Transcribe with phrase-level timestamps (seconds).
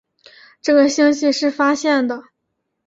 [0.63, 2.23] 这个星系是发现的。